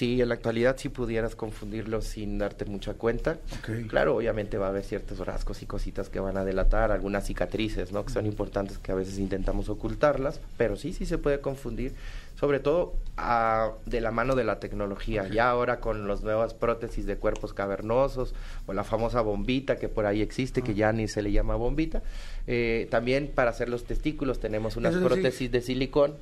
Sí, 0.00 0.22
en 0.22 0.30
la 0.30 0.34
actualidad 0.36 0.76
sí 0.78 0.88
pudieras 0.88 1.36
confundirlo 1.36 2.00
sin 2.00 2.38
darte 2.38 2.64
mucha 2.64 2.94
cuenta. 2.94 3.36
Ok. 3.58 3.86
Claro, 3.88 4.16
obviamente 4.16 4.56
va 4.56 4.64
a 4.64 4.68
haber 4.70 4.82
ciertos 4.82 5.18
rasgos 5.18 5.60
y 5.60 5.66
cositas 5.66 6.08
que 6.08 6.20
van 6.20 6.38
a 6.38 6.44
delatar, 6.46 6.90
algunas 6.90 7.26
cicatrices, 7.26 7.92
¿no? 7.92 8.06
Que 8.06 8.10
son 8.14 8.24
importantes 8.24 8.78
que 8.78 8.92
a 8.92 8.94
veces 8.94 9.18
intentamos 9.18 9.68
ocultarlas, 9.68 10.40
pero 10.56 10.76
sí, 10.76 10.94
sí 10.94 11.04
se 11.04 11.18
puede 11.18 11.42
confundir, 11.42 11.92
sobre 12.38 12.60
todo 12.60 12.94
a- 13.18 13.72
de 13.84 14.00
la 14.00 14.10
mano 14.10 14.34
de 14.36 14.44
la 14.44 14.58
tecnología. 14.58 15.28
Ya 15.28 15.50
ahora 15.50 15.80
con 15.80 16.08
las 16.08 16.22
nuevas 16.22 16.54
prótesis 16.54 17.04
de 17.04 17.16
cuerpos 17.18 17.52
cavernosos 17.52 18.34
o 18.66 18.72
la 18.72 18.84
famosa 18.84 19.20
bombita 19.20 19.76
que 19.76 19.90
por 19.90 20.06
ahí 20.06 20.22
existe, 20.22 20.62
que 20.62 20.72
ya 20.72 20.92
ni 20.94 21.08
se 21.08 21.20
le 21.20 21.30
llama 21.30 21.56
bombita. 21.56 22.02
Eh, 22.46 22.88
también 22.90 23.30
para 23.34 23.50
hacer 23.50 23.68
los 23.68 23.84
testículos 23.84 24.40
tenemos 24.40 24.78
unas 24.78 24.94
sí. 24.94 25.00
prótesis 25.04 25.52
de 25.52 25.60
silicón 25.60 26.14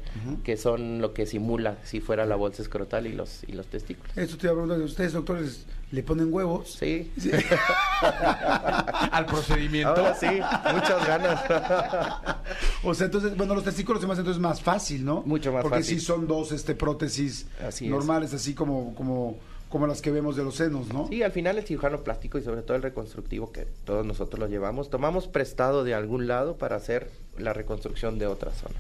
que 0.43 0.57
son 0.57 1.01
lo 1.01 1.15
que 1.15 1.27
simula 1.27 1.77
si 1.85 2.01
fuera 2.01 2.27
la 2.27 2.35
bolsa 2.35 2.61
escrotal 2.61 3.07
y 3.07 3.13
los, 3.13 3.45
y 3.45 3.53
los 3.53 3.68
testículos. 3.69 4.17
Esto 4.17 4.37
te 4.37 4.47
iba 4.47 4.53
a 4.53 4.57
preguntar, 4.57 4.81
¿ustedes, 4.81 5.13
doctores, 5.13 5.67
le 5.91 6.03
ponen 6.03 6.33
huevos? 6.33 6.77
Sí. 6.79 7.11
Al 9.13 9.27
procedimiento. 9.27 9.91
Ahora 9.91 10.15
sí, 10.15 10.27
muchas 10.27 11.07
ganas. 11.07 11.41
O 12.83 12.95
sea, 12.95 13.07
entonces, 13.07 13.37
bueno, 13.37 13.55
los 13.55 13.65
testículos 13.65 14.01
se 14.01 14.07
me 14.07 14.13
hacen 14.13 14.23
entonces 14.23 14.41
más 14.43 14.61
fácil, 14.63 15.05
¿no? 15.05 15.23
Mucho 15.23 15.53
más 15.53 15.63
Porque 15.63 15.79
fácil. 15.79 15.99
sí 15.99 16.05
son 16.05 16.27
dos 16.27 16.53
este, 16.53 16.75
prótesis 16.75 17.47
Así 17.67 17.87
es. 17.87 17.91
normales, 17.91 18.35
así 18.35 18.55
como, 18.55 18.95
como, 18.95 19.37
como 19.69 19.87
las 19.87 20.01
que 20.03 20.11
vemos 20.11 20.37
de 20.37 20.45
los 20.45 20.57
senos, 20.57 20.89
¿no? 20.93 21.09
Sí, 21.09 21.23
al 21.23 21.33
final 21.33 21.59
el 21.59 21.65
cirujano 21.65 22.03
plástico 22.03 22.39
y 22.39 22.43
sobre 22.43 22.63
todo 22.63 22.77
el 22.77 22.83
reconstructivo 22.83 23.53
que 23.53 23.67
todos 23.85 24.05
nosotros 24.05 24.39
lo 24.39 24.47
llevamos, 24.49 24.91
tomamos 24.91 25.27
prestado 25.29 25.85
de 25.85 25.95
algún 25.95 26.27
lado 26.27 26.57
para 26.57 26.77
hacer 26.77 27.11
la 27.39 27.53
reconstrucción 27.53 28.19
de 28.19 28.27
otra 28.27 28.51
zona. 28.53 28.75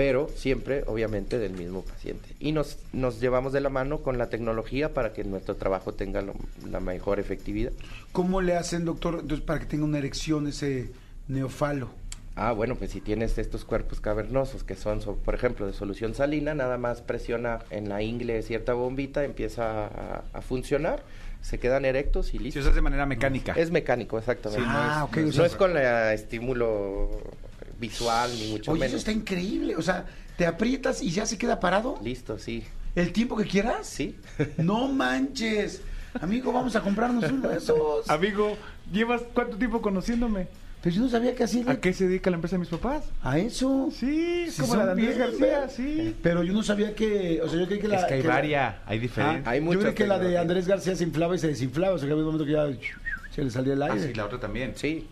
Pero 0.00 0.30
siempre, 0.34 0.82
obviamente, 0.86 1.38
del 1.38 1.52
mismo 1.52 1.82
paciente. 1.82 2.26
Y 2.40 2.52
nos, 2.52 2.78
nos 2.94 3.20
llevamos 3.20 3.52
de 3.52 3.60
la 3.60 3.68
mano 3.68 3.98
con 3.98 4.16
la 4.16 4.30
tecnología 4.30 4.94
para 4.94 5.12
que 5.12 5.24
nuestro 5.24 5.56
trabajo 5.56 5.92
tenga 5.92 6.22
lo- 6.22 6.32
la 6.70 6.80
mejor 6.80 7.20
efectividad. 7.20 7.72
¿Cómo 8.12 8.40
le 8.40 8.56
hacen, 8.56 8.86
doctor, 8.86 9.18
entonces, 9.20 9.44
para 9.44 9.60
que 9.60 9.66
tenga 9.66 9.84
una 9.84 9.98
erección 9.98 10.46
ese 10.46 10.90
neofalo? 11.28 11.90
Ah, 12.34 12.52
bueno, 12.52 12.76
pues 12.76 12.92
si 12.92 13.02
tienes 13.02 13.36
estos 13.36 13.66
cuerpos 13.66 14.00
cavernosos 14.00 14.64
que 14.64 14.74
son, 14.74 15.02
so- 15.02 15.16
por 15.16 15.34
ejemplo, 15.34 15.66
de 15.66 15.74
solución 15.74 16.14
salina, 16.14 16.54
nada 16.54 16.78
más 16.78 17.02
presiona 17.02 17.58
en 17.68 17.90
la 17.90 18.00
ingle 18.00 18.40
cierta 18.42 18.72
bombita, 18.72 19.22
empieza 19.24 19.84
a, 19.88 20.24
a 20.32 20.40
funcionar, 20.40 21.02
se 21.42 21.58
quedan 21.58 21.84
erectos 21.84 22.28
y 22.28 22.38
Si 22.38 22.38
listo. 22.38 22.60
usas 22.60 22.74
de 22.74 22.80
manera 22.80 23.04
mecánica. 23.04 23.52
Es 23.52 23.70
mecánico, 23.70 24.16
exactamente. 24.18 24.64
Sí, 24.64 24.66
no 24.66 24.78
ah, 24.78 24.96
es- 24.96 25.10
ok. 25.10 25.16
no 25.26 25.38
No 25.40 25.44
es 25.44 25.56
con 25.56 25.74
la 25.74 26.14
estímulo 26.14 27.10
visual 27.80 28.30
ni 28.38 28.48
mucho 28.50 28.70
Oye, 28.72 28.80
eso 28.84 28.90
menos. 28.92 28.98
está 29.00 29.12
increíble. 29.12 29.74
O 29.76 29.82
sea, 29.82 30.06
te 30.36 30.46
aprietas 30.46 31.02
y 31.02 31.10
ya 31.10 31.26
se 31.26 31.38
queda 31.38 31.58
parado. 31.60 31.98
Listo, 32.02 32.38
sí. 32.38 32.62
¿El 32.94 33.12
tiempo 33.12 33.36
que 33.36 33.44
quieras? 33.46 33.86
Sí. 33.86 34.16
No 34.58 34.88
manches. 34.88 35.80
Amigo, 36.20 36.52
vamos 36.52 36.74
a 36.76 36.80
comprarnos 36.80 37.30
uno 37.30 37.48
de 37.48 37.56
esos. 37.58 38.08
Amigo, 38.10 38.56
¿llevas 38.92 39.22
cuánto 39.32 39.56
tiempo 39.56 39.80
conociéndome? 39.80 40.48
Pero 40.82 40.96
yo 40.96 41.02
no 41.02 41.08
sabía 41.10 41.34
que 41.34 41.44
así. 41.44 41.62
¿A 41.68 41.78
qué 41.78 41.92
se 41.92 42.08
dedica 42.08 42.30
la 42.30 42.36
empresa 42.36 42.56
de 42.56 42.60
mis 42.60 42.68
papás? 42.68 43.04
A 43.22 43.38
eso. 43.38 43.90
Sí, 43.92 44.46
Sí, 44.50 44.62
como 44.62 44.76
la 44.76 44.86
de 44.86 44.90
Andrés 44.92 45.18
García, 45.18 45.68
sí. 45.68 46.16
Pero 46.22 46.42
yo 46.42 46.52
no 46.54 46.62
sabía 46.62 46.94
que. 46.94 47.40
O 47.42 47.48
sea, 47.48 47.60
yo 47.60 47.66
creí 47.66 47.78
que 47.80 47.86
la. 47.88 47.96
es 48.00 48.04
que 48.06 48.14
hay 48.14 48.22
varias, 48.22 48.76
hay 48.86 48.98
diferentes. 48.98 49.46
Hay 49.46 49.62
yo 49.62 49.78
creí 49.78 49.94
que 49.94 50.06
la 50.06 50.18
de. 50.18 50.38
Andrés 50.38 50.66
García 50.66 50.96
se 50.96 51.04
inflaba 51.04 51.34
y 51.36 51.38
se 51.38 51.48
desinflaba. 51.48 51.94
O 51.94 51.98
sea, 51.98 52.06
que 52.08 52.12
había 52.12 52.24
un 52.24 52.32
momento 52.32 52.46
que 52.46 52.52
ya 52.52 52.66
se 53.34 53.44
le 53.44 53.50
salía 53.50 53.74
el 53.74 53.82
Ah, 53.82 53.92
aire. 53.92 54.08
sí, 54.08 54.14
la 54.14 54.24
otra 54.24 54.40
también. 54.40 54.72
Sí. 54.74 55.06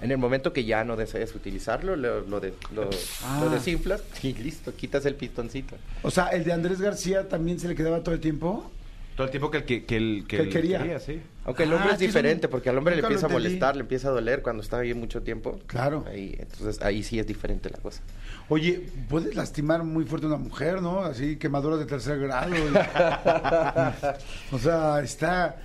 En 0.00 0.10
el 0.12 0.18
momento 0.18 0.52
que 0.52 0.64
ya 0.64 0.84
no 0.84 0.94
desees 0.96 1.34
utilizarlo, 1.34 1.96
lo, 1.96 2.20
lo, 2.20 2.38
de- 2.40 2.54
lo- 2.74 2.88
Ah. 3.24 3.40
lo 3.42 3.50
desinflas 3.50 4.02
y 4.22 4.32
listo, 4.34 4.72
quitas 4.76 5.04
el 5.06 5.14
pistoncito. 5.16 5.76
O 6.02 6.10
sea, 6.10 6.28
el 6.28 6.44
de 6.44 6.52
Andrés 6.52 6.80
García 6.80 7.28
también 7.28 7.58
se 7.58 7.66
le 7.68 7.74
quedaba 7.74 8.02
todo 8.02 8.14
el 8.14 8.20
tiempo. 8.20 8.70
Todo 9.16 9.24
el 9.24 9.30
tiempo 9.32 9.50
que 9.50 9.56
el 9.58 9.64
que, 9.64 9.84
que 9.84 9.96
el, 9.96 10.24
Que 10.28 10.36
él 10.36 10.42
el 10.46 10.52
quería. 10.52 11.00
sí. 11.00 11.20
Aunque 11.44 11.64
el 11.64 11.72
Ah, 11.72 11.76
hombre 11.76 11.92
es 11.94 11.98
diferente, 11.98 12.46
porque 12.46 12.68
al 12.70 12.78
hombre 12.78 12.94
le 12.94 13.02
nunca 13.02 13.08
empieza 13.14 13.26
a 13.26 13.30
molestar, 13.30 13.74
le 13.74 13.80
empieza 13.80 14.06
a 14.08 14.10
doler 14.12 14.42
cuando 14.42 14.62
está 14.62 14.78
ahí 14.78 14.94
mucho 14.94 15.22
tiempo. 15.22 15.58
Claro. 15.66 16.04
Ahí, 16.06 16.36
entonces 16.38 16.80
ahí 16.82 17.02
sí 17.02 17.18
es 17.18 17.26
diferente 17.26 17.68
la 17.68 17.78
cosa. 17.78 18.00
Oye, 18.48 18.86
puedes 19.08 19.34
lastimar 19.34 19.82
muy 19.82 20.04
fuerte 20.04 20.26
a 20.26 20.28
una 20.28 20.38
mujer, 20.38 20.80
¿no? 20.80 21.00
Así, 21.00 21.34
quemaduras 21.36 21.80
de 21.80 21.86
tercer 21.86 22.20
grado. 22.20 22.54
y- 22.54 22.60
o 24.52 24.58
sea, 24.60 25.00
está. 25.00 25.56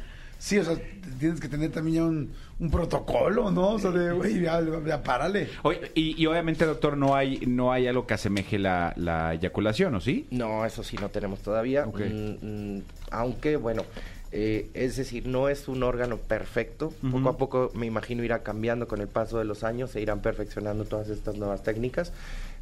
Sí, 0.43 0.57
o 0.57 0.65
sea, 0.65 0.75
tienes 1.19 1.39
que 1.39 1.47
tener 1.47 1.71
también 1.71 1.95
ya 1.95 2.03
un, 2.03 2.33
un 2.59 2.69
protocolo, 2.69 3.49
¿no? 3.49 3.69
O 3.69 3.79
sea, 3.79 3.91
de, 3.91 4.11
güey, 4.11 4.41
ya, 4.41 4.59
ya 4.85 5.01
párale. 5.01 5.47
Oye, 5.61 5.89
y, 5.95 6.21
y 6.21 6.25
obviamente, 6.25 6.65
doctor, 6.65 6.97
no 6.97 7.15
hay, 7.15 7.39
no 7.47 7.71
hay 7.71 7.87
algo 7.87 8.05
que 8.05 8.15
asemeje 8.15 8.59
la, 8.59 8.91
la 8.97 9.33
eyaculación, 9.35 9.95
¿o 9.95 10.01
sí? 10.01 10.27
No, 10.31 10.65
eso 10.65 10.83
sí 10.83 10.97
no 10.99 11.07
tenemos 11.07 11.39
todavía. 11.39 11.85
Ok. 11.87 12.01
Mm, 12.01 12.45
mm, 12.75 12.81
aunque, 13.11 13.55
bueno, 13.55 13.85
eh, 14.33 14.69
es 14.73 14.97
decir, 14.97 15.27
no 15.27 15.47
es 15.47 15.69
un 15.69 15.81
órgano 15.81 16.17
perfecto. 16.17 16.93
Poco 17.09 17.29
a 17.29 17.37
poco 17.37 17.71
me 17.73 17.85
imagino 17.85 18.21
irá 18.21 18.43
cambiando 18.43 18.85
con 18.85 18.99
el 18.99 19.07
paso 19.07 19.37
de 19.37 19.45
los 19.45 19.63
años, 19.63 19.91
se 19.91 20.01
irán 20.01 20.21
perfeccionando 20.21 20.83
todas 20.83 21.07
estas 21.07 21.37
nuevas 21.37 21.63
técnicas. 21.63 22.11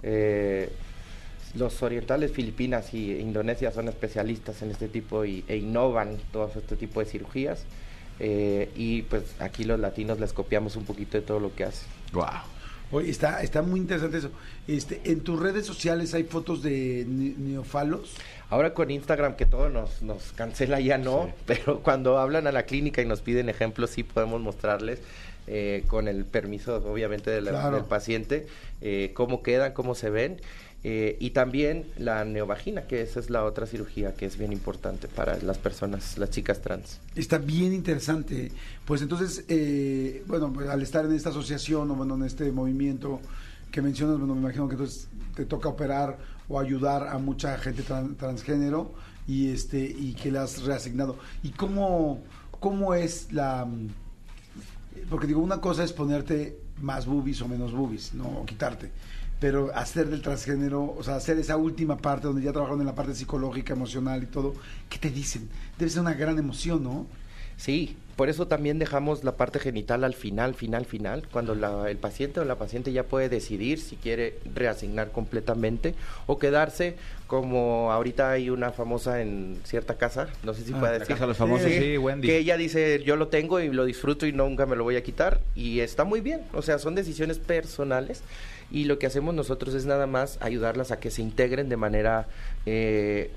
Eh, 0.03 0.69
los 1.55 1.81
orientales, 1.83 2.31
Filipinas 2.31 2.93
y 2.93 3.11
Indonesia 3.19 3.71
son 3.71 3.87
especialistas 3.89 4.61
en 4.61 4.71
este 4.71 4.87
tipo 4.87 5.25
y, 5.25 5.43
e 5.47 5.57
innovan 5.57 6.17
todo 6.31 6.51
este 6.55 6.75
tipo 6.75 6.99
de 6.99 7.05
cirugías. 7.05 7.65
Eh, 8.19 8.69
y 8.75 9.01
pues 9.03 9.23
aquí 9.39 9.63
los 9.63 9.79
latinos 9.79 10.19
les 10.19 10.31
copiamos 10.33 10.75
un 10.75 10.85
poquito 10.85 11.17
de 11.17 11.23
todo 11.23 11.39
lo 11.39 11.55
que 11.55 11.63
hacen. 11.65 11.87
Wow. 12.13 12.25
Oye, 12.91 13.09
está, 13.09 13.41
está 13.41 13.61
muy 13.61 13.79
interesante 13.79 14.17
eso. 14.17 14.29
Este, 14.67 15.01
en 15.05 15.21
tus 15.21 15.39
redes 15.39 15.65
sociales 15.65 16.13
hay 16.13 16.23
fotos 16.25 16.61
de 16.61 17.05
ne- 17.07 17.33
neofalos. 17.37 18.13
Ahora 18.49 18.73
con 18.73 18.91
Instagram 18.91 19.37
que 19.37 19.45
todo 19.45 19.69
nos, 19.69 20.01
nos 20.01 20.33
cancela 20.33 20.79
ya 20.81 20.97
no, 20.97 21.33
pero 21.47 21.79
cuando 21.81 22.17
hablan 22.19 22.47
a 22.47 22.51
la 22.51 22.63
clínica 22.63 23.01
y 23.01 23.05
nos 23.05 23.21
piden 23.21 23.47
ejemplos 23.49 23.91
sí 23.91 24.03
podemos 24.03 24.41
mostrarles 24.41 24.99
eh, 25.47 25.83
con 25.87 26.07
el 26.07 26.25
permiso 26.25 26.75
obviamente 26.85 27.31
de 27.31 27.41
la- 27.41 27.51
Claro. 27.51 27.77
del 27.77 27.85
paciente 27.85 28.45
eh, 28.81 29.11
cómo 29.15 29.41
quedan, 29.41 29.71
cómo 29.73 29.95
se 29.95 30.09
ven 30.09 30.39
eh, 30.83 31.15
y 31.19 31.29
también 31.31 31.85
la 31.97 32.25
neovagina 32.25 32.87
que 32.87 33.01
esa 33.01 33.19
es 33.19 33.29
la 33.29 33.43
otra 33.43 33.65
cirugía 33.67 34.15
que 34.15 34.25
es 34.25 34.37
bien 34.37 34.51
importante 34.51 35.07
para 35.07 35.37
las 35.43 35.57
personas, 35.57 36.17
las 36.17 36.29
chicas 36.31 36.61
trans. 36.61 36.99
Está 37.15 37.37
bien 37.37 37.73
interesante. 37.73 38.51
Pues 38.85 39.01
entonces, 39.01 39.45
eh, 39.47 40.23
bueno, 40.27 40.51
al 40.69 40.81
estar 40.81 41.05
en 41.05 41.13
esta 41.13 41.29
asociación 41.29 41.91
o 41.91 41.95
bueno, 41.95 42.15
en 42.15 42.23
este 42.23 42.51
movimiento 42.51 43.19
que 43.71 43.81
mencionas, 43.81 44.17
bueno, 44.17 44.33
me 44.35 44.41
imagino 44.41 44.67
que 44.67 44.73
entonces 44.73 45.07
te 45.35 45.45
toca 45.45 45.69
operar 45.69 46.17
o 46.49 46.59
ayudar 46.59 47.07
a 47.07 47.17
mucha 47.19 47.57
gente 47.57 47.83
tran- 47.83 48.17
transgénero 48.17 48.93
y 49.27 49.51
este 49.51 49.79
y 49.79 50.13
que 50.13 50.31
le 50.31 50.39
has 50.39 50.63
reasignado. 50.63 51.17
¿Y 51.43 51.49
cómo, 51.51 52.21
cómo 52.59 52.93
es 52.95 53.31
la...? 53.31 53.67
Porque 55.09 55.27
digo, 55.27 55.39
una 55.41 55.61
cosa 55.61 55.83
es 55.83 55.93
ponerte 55.93 56.57
más 56.81 57.05
boobies 57.05 57.41
o 57.41 57.47
menos 57.47 57.71
boobies, 57.71 58.13
¿no? 58.13 58.43
Quitarte. 58.45 58.91
Pero 59.41 59.71
hacer 59.75 60.07
del 60.07 60.21
transgénero, 60.21 60.95
o 60.97 61.03
sea, 61.03 61.15
hacer 61.15 61.37
esa 61.39 61.57
última 61.57 61.97
parte 61.97 62.27
donde 62.27 62.43
ya 62.43 62.51
trabajaron 62.53 62.79
en 62.79 62.85
la 62.87 62.95
parte 62.95 63.13
psicológica, 63.15 63.73
emocional 63.73 64.23
y 64.23 64.27
todo, 64.27 64.53
¿qué 64.89 64.97
te 64.99 65.09
dicen? 65.09 65.49
Debe 65.77 65.91
ser 65.91 66.01
una 66.01 66.13
gran 66.13 66.37
emoción, 66.37 66.83
¿no? 66.83 67.07
Sí, 67.57 67.95
por 68.15 68.29
eso 68.29 68.47
también 68.47 68.79
dejamos 68.79 69.23
la 69.23 69.33
parte 69.37 69.59
genital 69.59 70.03
al 70.03 70.13
final, 70.13 70.53
final, 70.55 70.85
final, 70.85 71.27
cuando 71.31 71.53
la- 71.55 71.89
el 71.89 71.97
paciente 71.97 72.39
o 72.39 72.45
la 72.45 72.55
paciente 72.55 72.91
ya 72.93 73.03
puede 73.03 73.29
decidir 73.29 73.79
si 73.79 73.95
quiere 73.97 74.37
reasignar 74.55 75.11
completamente 75.11 75.93
o 76.27 76.37
quedarse 76.39 76.95
como 77.27 77.91
ahorita 77.91 78.29
hay 78.31 78.49
una 78.49 78.71
famosa 78.71 79.21
en 79.21 79.57
cierta 79.63 79.95
casa, 79.95 80.27
no 80.43 80.53
sé 80.53 80.63
si 80.65 80.73
Ah, 80.73 80.79
puede 80.79 80.93
la 80.93 80.99
decir. 80.99 81.13
casa 81.15 81.23
de 81.23 81.27
los 81.29 81.37
famosos, 81.37 81.71
sí, 81.71 81.97
Wendy. 81.97 82.27
Que 82.27 82.37
ella 82.37 82.57
dice, 82.57 83.01
yo 83.03 83.15
lo 83.15 83.27
tengo 83.29 83.59
y 83.59 83.69
lo 83.69 83.85
disfruto 83.85 84.25
y 84.27 84.33
nunca 84.33 84.65
me 84.67 84.75
lo 84.75 84.83
voy 84.83 84.97
a 84.97 85.03
quitar 85.03 85.39
y 85.55 85.79
está 85.79 86.03
muy 86.03 86.21
bien, 86.21 86.41
o 86.53 86.61
sea, 86.61 86.77
son 86.77 86.93
decisiones 86.93 87.37
personales 87.39 88.21
y 88.71 88.85
lo 88.85 88.97
que 88.99 89.05
hacemos 89.05 89.35
nosotros 89.35 89.73
es 89.73 89.85
nada 89.85 90.07
más 90.07 90.37
ayudarlas 90.41 90.91
a 90.91 90.99
que 90.99 91.11
se 91.11 91.21
integren 91.21 91.69
de 91.69 91.77
manera 91.77 92.27
eh, 92.65 93.31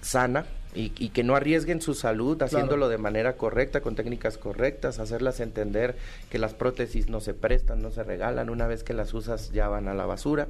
sana 0.00 0.46
y, 0.74 0.92
y 0.98 1.08
que 1.08 1.24
no 1.24 1.34
arriesguen 1.34 1.80
su 1.80 1.94
salud 1.94 2.40
haciéndolo 2.40 2.88
de 2.88 2.98
manera 2.98 3.36
correcta, 3.36 3.80
con 3.80 3.96
técnicas 3.96 4.38
correctas, 4.38 4.98
hacerlas 4.98 5.40
entender 5.40 5.96
que 6.30 6.38
las 6.38 6.54
prótesis 6.54 7.08
no 7.08 7.20
se 7.20 7.34
prestan, 7.34 7.82
no 7.82 7.90
se 7.90 8.04
regalan, 8.04 8.50
una 8.50 8.66
vez 8.66 8.84
que 8.84 8.94
las 8.94 9.12
usas 9.14 9.52
ya 9.52 9.68
van 9.68 9.88
a 9.88 9.94
la 9.94 10.06
basura. 10.06 10.48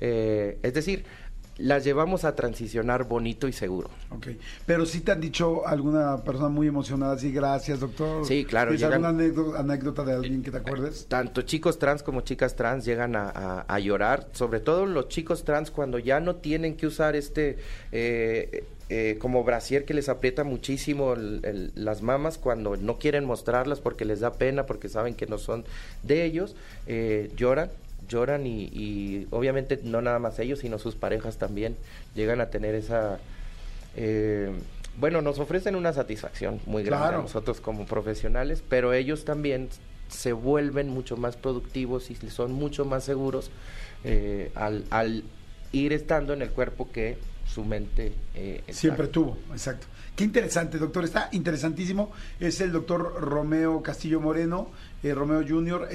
Eh, 0.00 0.58
es 0.62 0.74
decir, 0.74 1.04
las 1.58 1.84
llevamos 1.84 2.24
a 2.24 2.34
transicionar 2.34 3.04
bonito 3.04 3.48
y 3.48 3.52
seguro. 3.52 3.88
Ok. 4.10 4.28
Pero 4.66 4.84
sí 4.84 5.00
te 5.00 5.12
han 5.12 5.20
dicho 5.20 5.66
alguna 5.66 6.22
persona 6.22 6.48
muy 6.48 6.66
emocionada, 6.68 7.14
así, 7.14 7.32
gracias, 7.32 7.80
doctor. 7.80 8.26
Sí, 8.26 8.44
claro, 8.44 8.70
¿Tienes 8.72 8.82
llegan- 8.90 9.04
alguna 9.04 9.24
anécdota, 9.24 9.58
anécdota 9.60 10.04
de 10.04 10.12
alguien 10.12 10.42
que 10.42 10.50
te 10.50 10.58
acuerdes? 10.58 11.06
Tanto 11.08 11.42
chicos 11.42 11.78
trans 11.78 12.02
como 12.02 12.20
chicas 12.20 12.56
trans 12.56 12.84
llegan 12.84 13.16
a, 13.16 13.30
a- 13.30 13.60
a 13.68 13.78
llorar, 13.78 14.28
sobre 14.32 14.60
todo 14.60 14.84
los 14.86 15.08
chicos 15.08 15.44
trans 15.44 15.70
cuando 15.70 15.98
ya 15.98 16.20
no 16.20 16.36
tienen 16.36 16.76
que 16.76 16.86
usar 16.86 17.16
este 17.16 17.58
eh, 17.92 18.64
eh, 18.88 19.16
como 19.20 19.42
brasier 19.42 19.84
que 19.84 19.94
les 19.94 20.08
aprieta 20.08 20.44
muchísimo 20.44 21.14
el- 21.14 21.40
el- 21.44 21.72
las 21.74 22.02
mamas 22.02 22.38
cuando 22.38 22.76
no 22.76 22.98
quieren 22.98 23.24
mostrarlas 23.24 23.80
porque 23.80 24.04
les 24.04 24.20
da 24.20 24.34
pena, 24.34 24.66
porque 24.66 24.88
saben 24.88 25.14
que 25.14 25.26
no 25.26 25.38
son 25.38 25.64
de 26.04 26.24
ellos, 26.24 26.54
eh, 26.86 27.32
lloran 27.36 27.70
lloran 28.08 28.46
y, 28.46 28.64
y 28.72 29.26
obviamente 29.30 29.80
no 29.82 30.00
nada 30.02 30.18
más 30.18 30.38
ellos 30.38 30.58
sino 30.60 30.78
sus 30.78 30.94
parejas 30.94 31.36
también 31.38 31.76
llegan 32.14 32.40
a 32.40 32.50
tener 32.50 32.74
esa 32.74 33.18
eh, 33.96 34.50
bueno 34.98 35.22
nos 35.22 35.38
ofrecen 35.38 35.76
una 35.76 35.92
satisfacción 35.92 36.60
muy 36.66 36.82
grande 36.82 37.04
Claro. 37.06 37.18
a 37.20 37.22
nosotros 37.22 37.60
como 37.60 37.86
profesionales 37.86 38.62
pero 38.68 38.92
ellos 38.92 39.24
también 39.24 39.68
se 40.08 40.32
vuelven 40.32 40.88
mucho 40.88 41.16
más 41.16 41.36
productivos 41.36 42.10
y 42.10 42.16
son 42.30 42.52
mucho 42.52 42.84
más 42.84 43.04
seguros 43.04 43.50
eh, 44.04 44.52
al, 44.54 44.84
al 44.90 45.24
ir 45.72 45.92
estando 45.92 46.32
en 46.32 46.42
el 46.42 46.50
cuerpo 46.50 46.90
que 46.92 47.18
su 47.46 47.64
mente. 47.64 48.12
eh, 48.34 48.62
Siempre 48.70 49.08
tuvo, 49.08 49.36
exacto. 49.52 49.86
Qué 50.14 50.24
interesante, 50.24 50.78
doctor. 50.78 51.04
Está 51.04 51.28
interesantísimo. 51.32 52.10
Es 52.40 52.60
el 52.60 52.72
doctor 52.72 53.20
Romeo 53.20 53.82
Castillo 53.82 54.20
Moreno, 54.20 54.70
eh, 55.02 55.12
Romeo 55.14 55.44
Junior. 55.46 55.88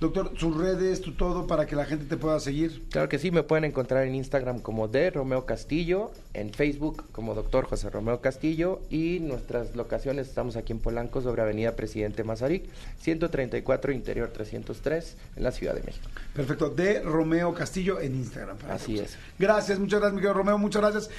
Doctor, 0.00 0.32
sus 0.38 0.56
redes, 0.56 1.02
tu 1.02 1.12
todo, 1.12 1.46
para 1.46 1.66
que 1.66 1.76
la 1.76 1.84
gente 1.84 2.06
te 2.06 2.16
pueda 2.16 2.40
seguir. 2.40 2.82
Claro 2.90 3.10
que 3.10 3.18
sí, 3.18 3.30
me 3.30 3.42
pueden 3.42 3.64
encontrar 3.64 4.06
en 4.06 4.14
Instagram 4.14 4.60
como 4.60 4.88
de 4.88 5.10
Romeo 5.10 5.44
Castillo, 5.44 6.10
en 6.32 6.54
Facebook 6.54 7.04
como 7.12 7.34
Doctor 7.34 7.66
José 7.66 7.90
Romeo 7.90 8.22
Castillo 8.22 8.80
y 8.88 9.20
nuestras 9.20 9.76
locaciones 9.76 10.26
estamos 10.26 10.56
aquí 10.56 10.72
en 10.72 10.78
Polanco 10.78 11.20
sobre 11.20 11.42
Avenida 11.42 11.76
Presidente 11.76 12.24
Mazarik, 12.24 12.64
134 13.00 13.92
Interior 13.92 14.30
303 14.30 15.16
en 15.36 15.42
la 15.42 15.52
Ciudad 15.52 15.74
de 15.74 15.82
México. 15.82 16.08
Perfecto. 16.32 16.70
De 16.70 17.00
Romeo 17.02 17.52
Castillo 17.52 18.00
en 18.00 18.14
Instagram. 18.14 18.56
para 18.56 18.76
Así 18.76 18.98
es. 18.98 19.18
Gracias, 19.38 19.78
muchas 19.78 20.00
gracias, 20.00 20.14
mi 20.14 20.20
querido 20.20 20.34
Romeo. 20.34 20.56
Muchas 20.56 20.80
gracias. 20.80 21.10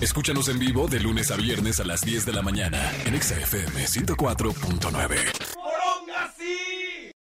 Escúchanos 0.00 0.48
en 0.48 0.58
vivo 0.58 0.88
de 0.88 1.00
lunes 1.00 1.30
a 1.30 1.36
viernes 1.36 1.80
a 1.80 1.84
las 1.84 2.00
10 2.00 2.24
de 2.24 2.32
la 2.32 2.40
mañana 2.40 2.80
en 3.04 3.14
Exa 3.14 3.38
FM 3.38 3.84
104.9. 3.84 5.51